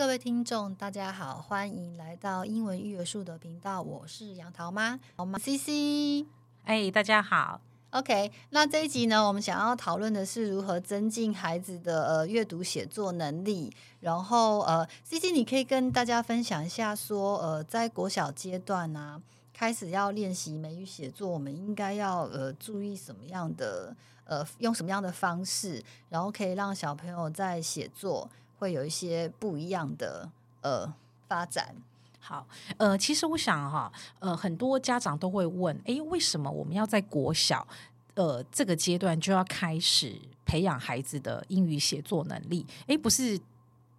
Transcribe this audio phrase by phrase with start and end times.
[0.00, 6.24] 各位听众，大家好，欢迎来到英文育儿树的频道，我是杨桃妈，好吗？CC，
[6.64, 7.60] 哎，大家好。
[7.90, 13.70] OK，那这一集呢，我们想要讨论的是如何增进孩子的呃阅读写作能力。
[14.00, 19.20] 然后呃，CC，你可以跟大家分享一下说，呃，在国小阶段呢、啊，
[19.52, 23.94] 开始要练习美语写作，我们应该要呃注意什么样的
[24.24, 28.30] 呃，用什么样的方式，然后可以让小朋友在写作
[28.60, 30.92] 会有一些不一样的呃
[31.26, 31.74] 发展。
[32.20, 32.46] 好，
[32.76, 37.66] 呃，其实我想哈，呃，很多家长都会问，哎，为什么我们要在国小，
[38.14, 42.64] 呃，这个阶段就要开始培养孩子的英语写作能力？
[42.86, 43.40] 哎，不是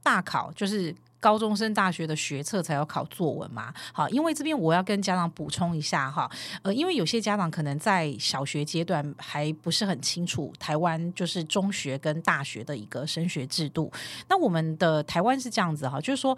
[0.04, 3.74] 大考，就是高中生大学的学测才要考作文嘛？
[3.94, 6.30] 好，因为这边我要跟家长补充一下哈，
[6.64, 13.90] 呃，因为有些家长可能在小学阶段还不是很清楚台湾就是中学跟大学的一个升学制度。
[14.28, 16.36] 那我们的台湾是这样子哈，就是说，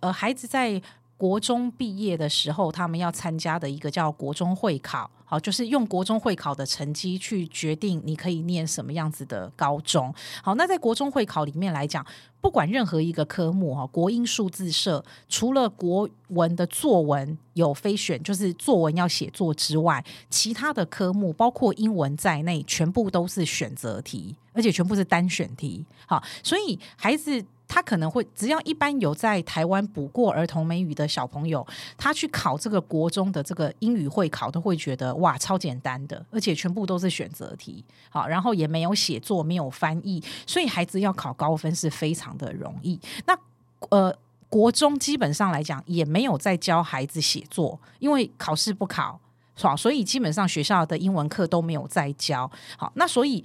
[0.00, 0.80] 呃，孩子在
[1.16, 10.14] 国中毕业的时候，他们要参加的一个叫国中会考，好，就是用国中会考的成绩去决定你可以念什么样子的高中。
[10.42, 12.04] 好，那在国中会考里面来讲，
[12.40, 25.82] 不管任何一个科目哈，国英数自社，除了国文的作文有非选，就是作文要写作之外，其他的科目包括英文在内，全部都是选择题，而且全部是单选题。
[26.06, 27.42] 好，所以孩子。
[27.68, 31.66] 他可能会，只要一般有在台湾补过儿童美语的小朋友，
[31.98, 42.98] 他去考这个国中的这个英语会考，都会觉得哇，超简单的，而且全部都是选择题，好，然后也没有写作，没有翻译，所以孩子要考高分是非常的容易。
[43.26, 43.36] 那
[43.90, 44.16] 呃，
[44.48, 49.18] 国中基本上来讲也没有在教孩子写作，因为考试不考，
[49.56, 49.74] 是吧？
[49.74, 52.50] 所以基本上学校的英文课都没有在教。
[52.76, 53.44] 好，那所以。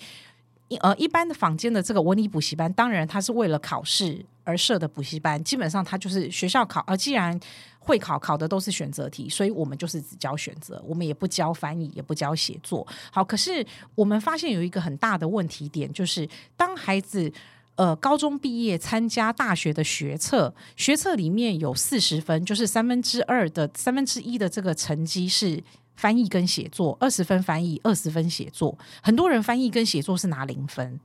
[0.78, 6.82] 呃，一般的坊间的这个文理补习班，当然它是为了考试而设的补习班，基本上它就是学校考。
[6.88, 7.38] 而既然
[7.80, 12.86] 会考考的都是选择题，所以我们就是只教选择，我们也不教翻译，也不教写作。
[13.12, 13.66] 好，可是
[13.96, 17.32] 我们发现有一个很大的问题点，就是当孩子
[17.76, 25.62] 呃高中毕业参加大学的学测，学测里面有四十分，就是三分之二的三分之一的这个成绩是。
[26.02, 31.00] 翻译跟写作二十分，翻译二十分写作，很多人翻译跟写作是拿零分，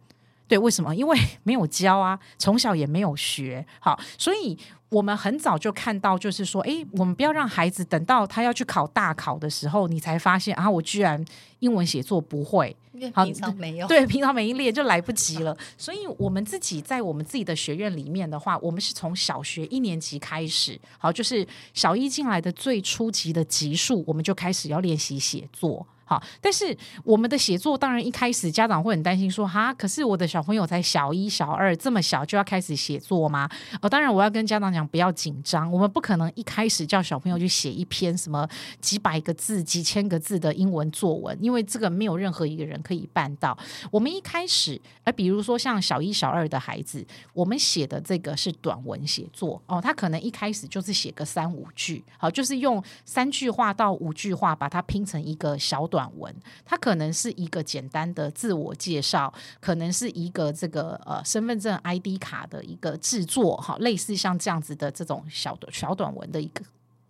[0.48, 0.96] 对，为什么？
[0.96, 4.56] 因为没有教啊，从小也没有学，好，所以。
[4.88, 11.22] 我们很早就看到，就是说，哎，我们不要让孩子等到他要去考大考的时候，你才发现啊，我居然
[11.58, 15.56] 英文写作不会，平常没有，对，平常没练就来不及了。
[15.76, 25.84] 所以，我们自己在我们自己的学院里面的话，我们是从小学一年级开始，好，就是小一进来的最初级的级数，我们就开始要练习写作。
[26.08, 33.50] 好，但是我们的写作当然一开始家长会很担心说，哈，可是我的小朋友才小一、小二，这么小就要开始写作吗？
[33.82, 38.48] 哦，当然我要跟家长讲不要紧张，我们不可能一开始叫小朋友去写一篇什么
[38.80, 43.58] 几百个字、几千个字的英文作文，因为这个没有任何一个人可以办到。
[43.90, 55.95] 我们一开始，而比如说像小一、小二的孩子，我们写的这个是短文写作哦，他可能一开始就是写个三五句，好，就是用三句话到五句话把它拼成一个小短。
[55.96, 66.62] 短文，它可能是一个简单的自我介绍，可能是一个这个呃身份证 ID 卡的一个制作，哈，类似像这样子的这种小的小短文的一个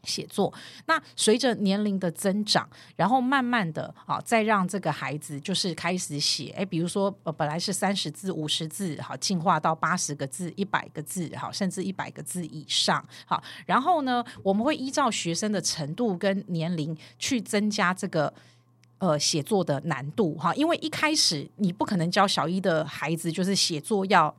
[0.04, 0.54] 写作。
[0.86, 18.32] 那随着年龄的增长，然后慢慢的啊，再让这个孩子就是开始写，哎，比如说本来是三十字、五十字，好，进化到八十个字、一百个字，好，甚至一百个字以上，好，然后呢，我们会依照学生的程度跟年龄去增加这个。
[18.98, 24.34] 呃，写作的难度哈，因为一开始你不可能教小一的孩子，就是写作要。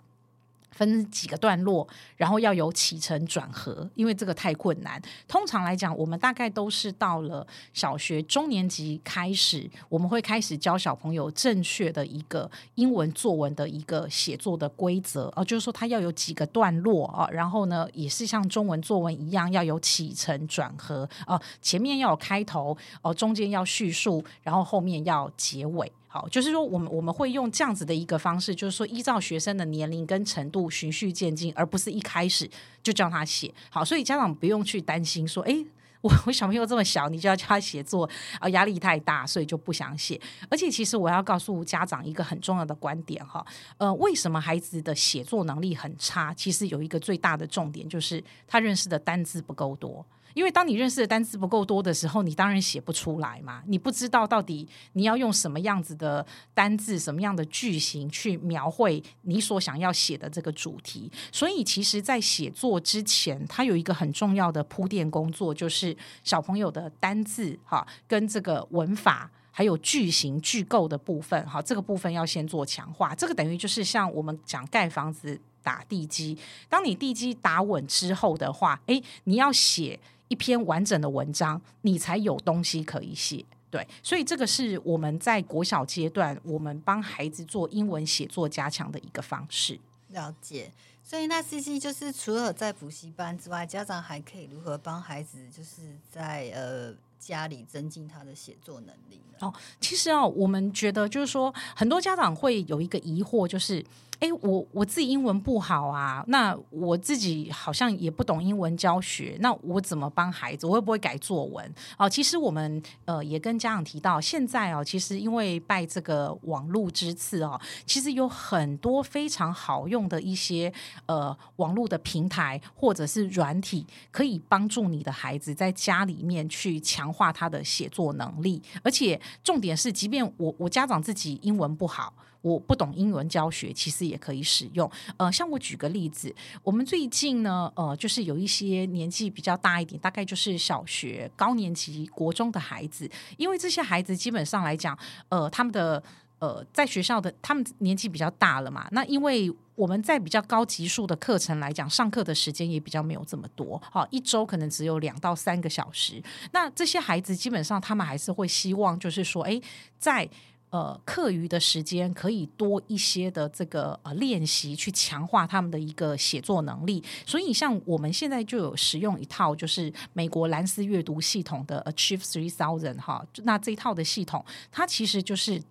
[0.77, 5.01] 分几个段落，然后要有起承转合，因为这个太困难。
[5.27, 25.91] 通常来讲，我们大概都是到了小学中年级开始，我们会开始教小朋友正确的一个英文作文的一个写作的规则哦，就是说它要有几个段落啊，然后呢，也是像中文作文一样要有起承转合哦，前面要有开头哦，中间要叙述，然后后面要结尾。
[26.09, 32.49] 好，就是说，我们我们会用这样子的一个方式，就是说，依照学生的年龄跟程度循序渐进，而不是一开始
[32.81, 33.53] 就叫他写。
[33.69, 35.65] 好，所以家长不用去担心说，诶，
[35.99, 38.09] 我我小朋友这么小，你就要叫他写作
[38.39, 40.19] 啊，压力太大，所以就不想写。
[40.49, 43.45] 而且，其实我要告诉家长一个很重要的观点哈，
[43.77, 46.33] 呃，为什么孩子的写作能力很差？
[46.33, 50.05] 其实有一个最大的重点，就是他认识的单字不够多。
[50.37, 53.63] 因为当你认识的单字不够多的时候，你当然写不出来嘛。
[53.65, 56.23] 你不知道到底你要用什么样子的
[56.53, 61.11] 单字、什么样的句型去描绘你所想要写的这个主题。
[61.31, 73.15] 所以，其实，在写作之前，它有一个很重要的铺垫工作，就是小朋友的单字哈，跟这个文法，还有句型、句构的部分哈，这个部分要先做强化。
[73.15, 76.37] 这个等于就是像我们讲盖房子打地基，
[76.69, 79.99] 当你地基打稳之后的话，诶，你要写。
[80.27, 83.43] 一篇完整的文章，你才有东西可以写。
[83.69, 89.79] 对，所以这个是我们在国小阶段，我们帮孩子做英文写作加强的一个方式。
[90.09, 90.71] 了解。
[91.03, 99.37] 所以那 CC 就是除了在补习班之外，家长还可以如何帮孩子，就是在呃家里增进他的写作能力呢？
[99.39, 103.85] 哦，其实啊、哦，我们觉得就是说，很多家长会有一个疑惑，就是。
[104.19, 110.65] 哎，我我自己英文不好啊，那我自己好像也不懂英文教学，那我怎么帮孩子？
[110.65, 111.73] 我会不会改作文？
[111.97, 120.73] 哦，其实我们呃也跟家长提到，现在哦，其实因为拜这个网络之赐哦，其实有很多非常好用的一些
[121.05, 132.11] 呃网络的平台或者是软体，可以帮助你的孩子在家里面去强化他的写作能力，而且重点是，即便我我家长自己英文不好。
[132.47, 134.89] 我不懂英文教学，其实也可以使用。
[135.17, 136.33] 呃，像我举个例子，
[136.63, 144.97] 我们最近呢，呃，就是有一些年纪比较大一点，大概就是小学高年级、国中的孩子，因为这些孩子基本上来讲，
[145.29, 146.01] 呃，他们的
[146.39, 148.87] 呃，在学校的他们年纪比较大了嘛。
[148.91, 156.21] 那因为我们在比较高级数的课程来讲，上课的时间也比较没有这么多，好，一周可能只有两到三个小时。
[156.51, 159.61] 那这些孩子基本上他们还是会希望，就是说，诶，
[159.99, 160.27] 在
[160.69, 167.01] 呃，课余的时间可以多一些的这个呃练习，去强化他们的一个写作能力。
[167.25, 175.61] 所以，像我们现在就有使用一套就是美国蓝思阅读系统的 Achieve Three Thousand 哈，那这一套的系统，它其实就是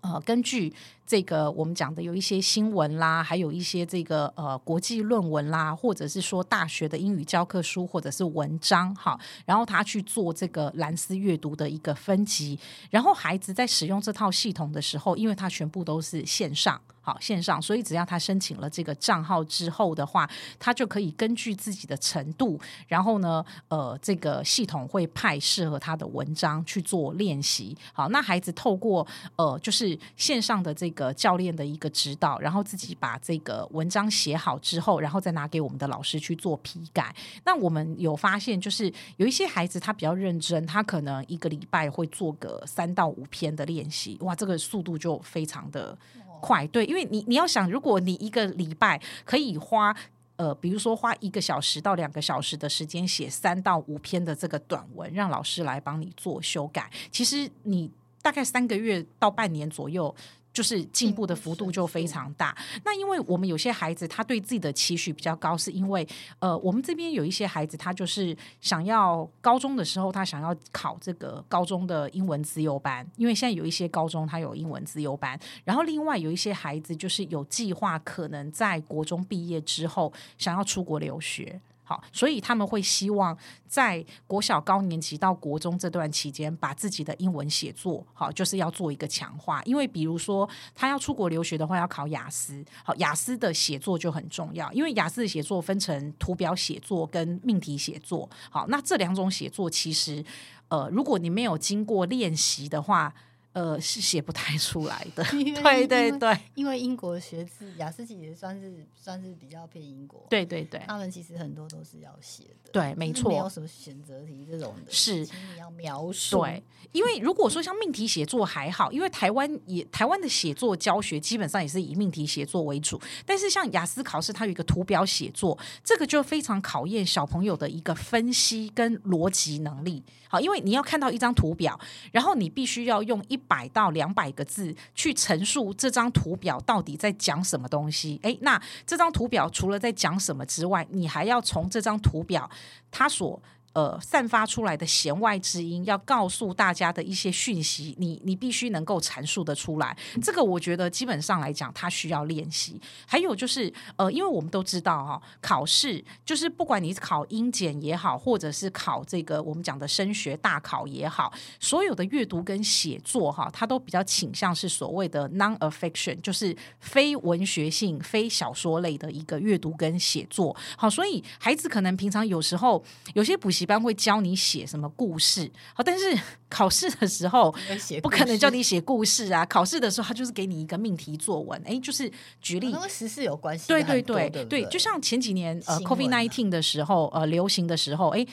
[0.00, 0.72] 呃根据。
[1.10, 12.58] 这个我们讲的有一些新闻啦，还有一些这个呃国际论文啦，或者是说大学的英语教科书或者是文章哈，然后他去做这个蓝思阅读的一个分级，
[12.90, 16.78] 然后孩子在使用这套系统的时候，因为他全部都是线上，
[17.08, 20.28] 好线上，所以只要他申请了这个账号之后的话，
[20.58, 27.76] 他就可以根据自己的程度，然后呢，呃，这个系统会派适合他的文章去做练习。
[27.92, 29.06] 好，那孩子透过
[29.36, 31.08] 呃就是线上的这个。
[31.18, 37.14] 教练的一个指导，然后自己把这个文章写好之后，然后再拿给我们的老师去做批改。
[37.44, 45.96] 那我们有发现，就是有一些孩子他比较认真，他可能一个礼拜会做个三到五篇的练习，哇，这个速度就非常的
[46.38, 46.66] 快。
[46.68, 49.94] 对，因为你你要想，如果你一个礼拜可以花
[50.36, 57.90] 呃，比如说花一个小时到两个小时的时间写三到五篇的这个短文，让老师来帮你做修改，其实你
[58.22, 60.14] 大概三个月到半年左右。
[60.58, 62.52] 就是进步的幅度就非常大。
[62.84, 66.04] 那因为我们有些孩子他对自己的期许比较高，是因为
[66.40, 75.38] 呃，我们这边有一些孩子他就是想要高中的时候他想要考这个高中的英文资优班，因为现在有一些高中他有英文资优班。
[75.64, 81.60] 然后另外有一些孩子就是有计划，可能在国中毕业之后想要出国留学。
[81.88, 83.34] 好，所以他们会希望
[83.66, 89.62] 在国小高年级到国中这段期间，把自己的英文写作好，就是要做一个强化。
[89.62, 94.70] 因为比如说他要出国留学的话，要考雅思，好，雅思的写作就很重要。
[94.74, 100.22] 因为雅思的写作分成图表写作跟命题写作，好，那这两种写作其实，
[100.68, 103.14] 呃，如果你没有经过练习的话。
[103.52, 116.62] 呃，是写不太出来的，对对对，因为英国学制雅思其实算是算是比较偏英国，对对对，他们其实很多都是要写的，对，没错，没有什么选择题这种的，是你要描述，对，
[116.92, 130.04] 因为如果说像命题写作还好，因为台湾也台湾的写作教学基本上也是以命题写作为主，但是像雅思考试，它有一个图表写作，这个就非常考验小朋友的一个分析跟逻辑能力。
[130.30, 131.80] 好，因为你要看到一张图表，
[132.12, 138.18] 然后你必须要用一百到两百个字去陈述这张图表到底在讲什么东西。
[138.22, 142.50] 诶，那这张图表除了在讲什么之外，你还要从这张图表
[142.90, 143.40] 它所。
[143.74, 149.96] 呃，散发出来的弦外之音，要告诉大家的一些讯息，你你必须能够阐述得出来。
[150.22, 152.80] 这个我觉得基本上来讲，它需要练习。
[153.06, 170.56] 还有就是，呃，因为我们都知道哈、考试就是不管你考英检也好，或者是考这个我们讲的升学大考也好，所有的阅读跟写作哈，它都比较倾向是所谓的 non-fiction，就是非文学性、非小说类的一个阅读跟写作。
[170.76, 172.82] 好，所以孩子可能平常有时候
[173.12, 173.48] 有些补。
[173.58, 176.16] 习班会教你写什么故事，好，但是
[176.48, 177.54] 考试的时候
[178.02, 179.44] 不可能叫你写故事啊。
[179.44, 182.10] 考试的时候，他就是给你一个命题作文，哎，就是
[182.40, 183.66] 举例，跟时事有关系。
[183.68, 188.26] 对对对对，对，就像前几年呃，COVID nineteen 的时候，呃，流行的时候，哎。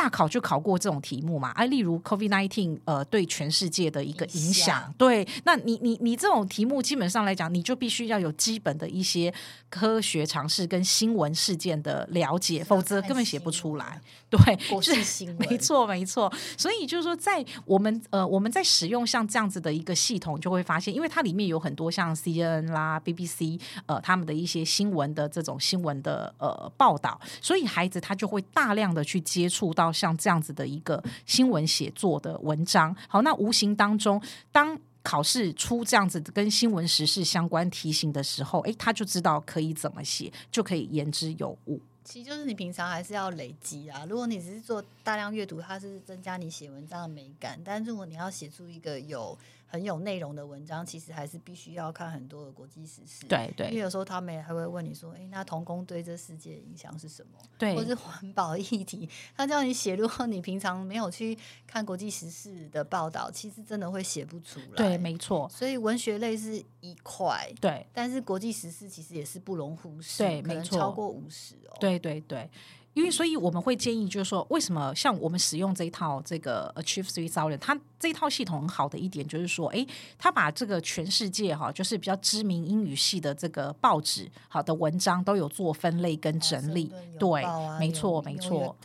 [0.00, 1.50] 大考就考过这种题目嘛？
[1.50, 9.30] 哎，例如 COVID nineteen 呃，对全世界的一个影响，对，那你你你这种题目基本上来讲，你就必须要有基本的一些
[9.68, 14.00] 科学常识跟新闻事件的了解，否则根本写不出来。
[14.30, 16.32] 对，是新闻， 没错没错。
[16.56, 29.89] 所以就是说，在我们呃我们在使用像这样子的一个系统，就会发现，因为它里面有很多像 CNN 啦、BBC 呃他们的一些新闻的这种新闻的呃报道，所以孩子他就会大量的去接触到。
[29.92, 34.20] 像这样子的一个新闻写作的文章，好，那无形当中，
[34.52, 41.80] 当考试出这样子跟新闻时事相关题型的时候，诶，他就知道可以怎么写，就可以言之有物。
[42.02, 44.04] 其实就是你平常还是要累积啊。
[44.08, 49.38] 如果你只是做大量阅读，它是增加你写文章的美感，但如果你要写出一个有
[49.70, 53.24] 很有内容的文章，其实还是必须要看很多的国际时事。
[53.28, 59.94] 对对，因为有时候他们也还会问你说：“哎，那童工对这世界影响是什么？”对，或是环保议题，他叫你写。
[59.94, 64.76] 如果你平常没有去看国际时事的报道，其实真的会写不出来。
[64.76, 65.48] 对，没错。
[65.48, 70.24] 所以文学类是一块，对，但是国际时事其实也是不容忽视。
[70.24, 71.76] 对，没错，超过五十哦。
[71.78, 72.50] 对对对。
[72.94, 79.86] 因为，所以我们会建议，就是说，为什么像我们使用这一套这个 Achieve Three Thousand，它这一套系统很好的一点，就是说，诶，
[80.18, 86.92] 它把这个全世界哈，就是比较知名英语系的这个报纸好的文章都有做分类跟整理。
[87.16, 87.44] 对，
[87.78, 88.76] 没错，没错。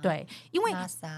[0.00, 0.72] 对，因为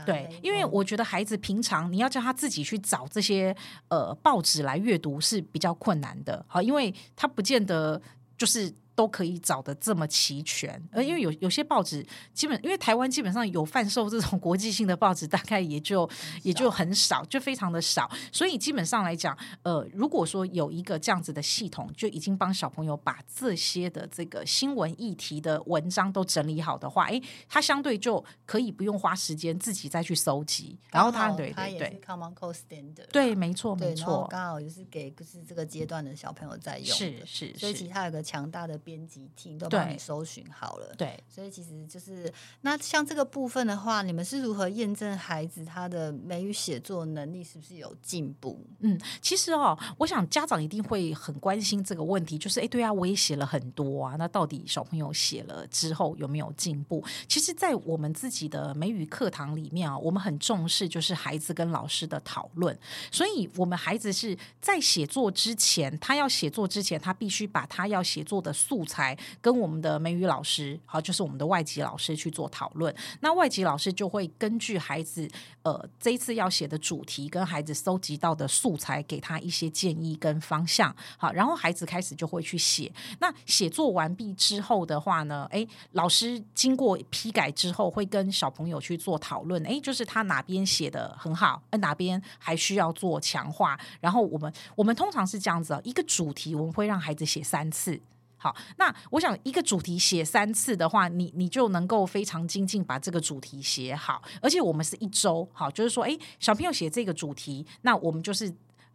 [0.05, 3.55] 对，因为我觉得孩子平常你要叫他自己去找这些
[3.89, 8.03] 呃报纸来阅读是比较困难的，好，因为他不见得
[8.37, 8.75] 就是。
[8.95, 16.09] 都可以找的这么齐全，呃，因为有有些报纸基本，因为台湾基本上有贩售这种国际性的报纸，大概也就
[16.43, 38.79] 也就很少，就非常的少，所以基本上来讲，呃，如果说有一个这样子的系统，就已经帮小朋友把这些的这个新闻议题的文章都整理好的话，诶，他相对就可以不用花时间自己再去搜集，然后他对对对，Common Core Standard，对，没错没错，刚好就是给就是这个阶段的小朋友在用，是是，所以其他有个强大的。
[38.85, 48.65] 编辑厅都帮你搜寻好了，对，所以其实就是那像这个部分的话，你们是如何验证孩子他的美语写作能力是不是有进步？
[48.81, 57.03] 嗯，其实哦，我想家长一定会很关心这个问题，就是哎，对啊，我也写了很多啊，那到底小朋友写了之后有没有进步？
[57.29, 62.77] 其实，在我们自己的美语课堂里面啊，我们很重视就是孩子跟老师的讨论，
[63.11, 72.93] 所以我们孩子是在写作之前，他要写作之前，他必须把他要写作的素素材跟我们的美语老师，好，就是我们的外籍老师去做讨论。
[73.21, 75.31] 那外籍老师就会根据孩子
[75.63, 80.93] 呃这一次要写的主题跟孩子搜集到的素材，给他一些建议跟方向。
[81.17, 82.91] 好，然后孩子开始就会去写。
[83.21, 89.63] 那写作完毕之后的话呢，诶，老师经过批改之后，会跟小朋友去做讨论。
[89.63, 93.79] 诶，就是他哪边写得很好，哪边还需要做强化。
[94.01, 98.01] 然后我们我们通常是这样子啊，一个主题我们会让孩子写三次。
[98.45, 104.23] 好，那我想一个主题写三次的话，你你就能够非常精进把这个主题写好。
[104.43, 108.55] 而且我们是一周，好，就是说，诶，小朋友写这个主题，那我们就是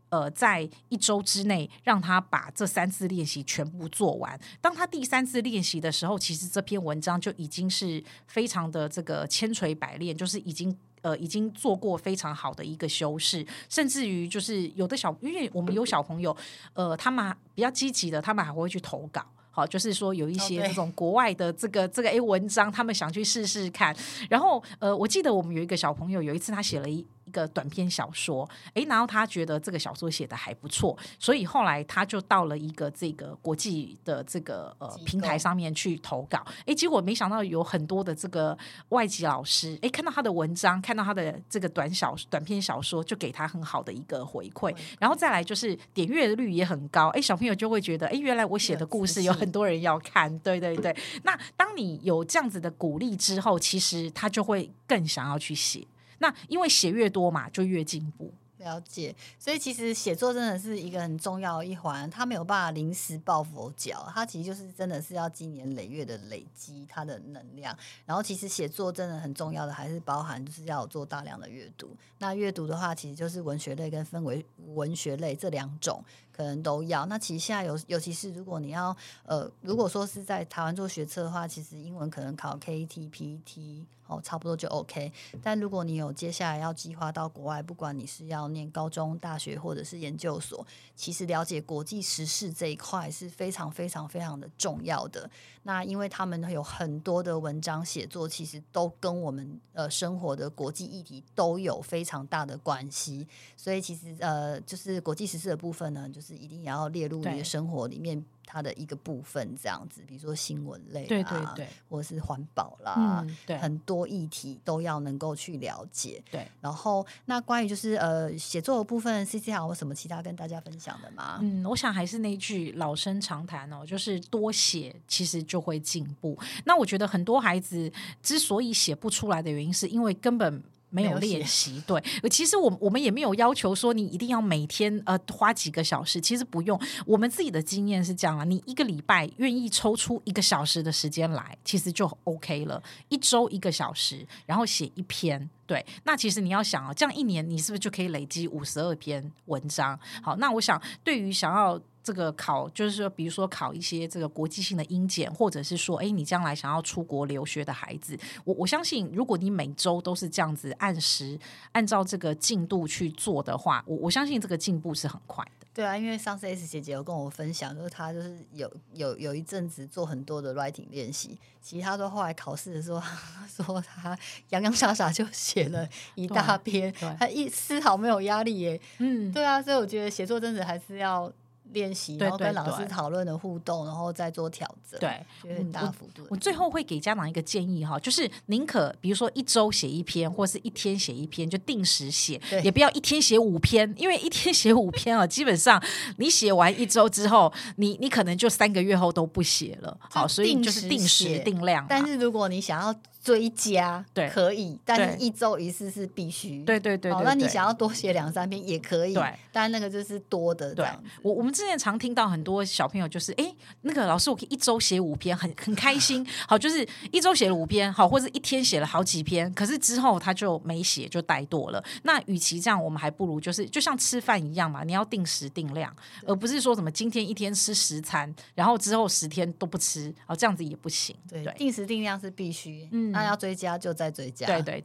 [0.10, 4.40] 呃，在一周之内让他把这三次练习全部做完。
[4.62, 16.38] 当他第三次练习的时候，其实这篇文章就已经是非常的这个千锤百炼，就是已经呃已经做过非常好的一个修饰，甚至于就是有的小，因为我们有小朋友，
[16.74, 19.26] 呃，他们比较积极的，他们还会去投稿。
[19.60, 23.94] 好，就是说有一些这种国外的这个这个诶文章，他们想去试试看。
[24.30, 27.06] 然后呃，我记得我们有一个小朋友，有一次他写了一。
[27.30, 38.58] 一个短篇小说，诶，然后他觉得这个小说写的还不错，所以后来他就到了一个这个国际的这个呃平台上面去投稿，诶，结果没想到有很多的这个
[38.90, 50.96] 外籍老师，诶，看到他的文章，看到他的这个短小短篇小说，就给他很好的一个回馈，然后再来就是点阅率也很高，诶，小朋友就会觉得，诶，原来我写的故事有很多人要看，对对对。
[51.22, 55.86] 那当你有这样子的鼓励之后，其实他就会更想要去写。
[56.20, 58.32] 那因为写越多嘛，就越进步。
[58.58, 67.74] 了解，所以其实写作真的是一个很重要的一环，它没有办法临时抱佛脚，它其实就是真的是要经年累月的累积它的能量。
[68.06, 71.96] 然后其实写作真的很重要的，还是包含就是要做大量的阅读。
[72.18, 74.46] 那阅读的话，其实就是文学类跟分为
[74.76, 76.04] 文学类这两种。
[76.34, 77.06] 可能都要。
[77.08, 78.96] 那其实现在有，尤其是如果你要
[79.26, 83.84] 呃，如果说是在台湾做学测的话，其实英文可能考 KT、PT。
[84.10, 85.12] 哦，差不多就 OK。
[85.42, 95.30] 但如果你有接下来要计划到国外，不管你是要念高中、大学或者是研究所，其实了解国际时事这一块是非常非常非常的重要的。
[95.64, 103.28] 那因为他们有很多的文章写作，其实都跟我们呃生活的国际议题都有非常大的关系。
[103.56, 108.26] 所以其实呃，就是国际时事的部分呢，就是一定要列入你的生活里面。
[108.52, 116.22] 它的一个部分这样子，比如说新闻类啊，对对对，或者是环保啦，嗯，对，很多议题都要能够去了解。
[116.32, 121.40] 对，然后那关于就是呃写作的部分，CC 还有什么其他跟大家分享的吗？
[121.42, 126.38] 嗯，我想还是那句老生常谈哦，就是多写其实就会进步。
[126.66, 127.92] 那我觉得很多孩子
[128.22, 130.64] 之所以写不出来的原因，是因为根本。
[130.90, 136.80] 没有练习，对，其实我我们也没有要求说你一定要每天呃花几个小时，其实不用。
[137.06, 142.82] 我们自己的经验是这样啊，你一个礼拜愿意抽出一个小时的时间来，其实就 OK 了。
[143.10, 150.00] 一周一个小时，然后写一篇，对，那其实你要想啊，这样一年你是不是就可以累积五十二篇文章？
[150.22, 151.80] 好，那我想对于想要。
[152.02, 161.38] 这个考就是说，比如说考一些这个国际性的英检，或者是说，哎，你将来想要出国留学的孩子，我我相信，如果你每周都是这样子按时
[161.74, 165.68] 按照这个进度去做的话，我我相信这个进步是很快的。
[165.72, 173.02] 对啊，因为上次 S 姐姐有跟我分享，就是她就是有有有一阵子做很多的 writing 练习，其他都后来考试的时候，
[173.48, 174.18] 说她
[174.50, 178.82] 洋洋洒洒就写了一大篇，她一丝毫没有压力耶。
[178.98, 181.32] 嗯，对啊，所以我觉得写作真的还是要。
[181.72, 186.26] 练习，然后跟老师讨论的互动，然后再做调整，对，就很大幅度。
[186.30, 195.82] 我最后会给家长一个建议哈，就是宁可比如说一周写一篇，或是一天写一篇，就定时写，也不要一天写五篇，因为一天写五篇啊，基本上
[196.18, 199.98] 你写完一周之后，你你可能就三个月后都不写了。
[200.00, 201.86] 好，所以就是定时定量。
[201.90, 206.64] 但是如果你想要追加，对，可以，但是一周一次是必须。
[206.64, 210.74] 对对对，好，那你想要多写两三篇也可以，对，但那个就是多的。
[210.74, 210.86] 对，
[211.22, 216.26] 我我们之前常听到很多小朋友就是，哎，那个老师，我可以一周写五篇，很很开心。
[216.48, 221.84] 好，就是一周写了五篇，好，或者一天写了好几篇，可是之后他就没写，就怠惰了。
[222.04, 225.94] 那与其这样，我们还不如就是就像吃饭一样嘛，你要定时定量，
[226.26, 231.14] 而不是说什么今天一天吃十餐，然后之后十天都不吃，哦，这样子也不行。
[231.30, 232.88] 对，定时定量是必须。
[233.10, 233.12] 嗯。
[233.12, 234.78] 那要追加就再追加，对对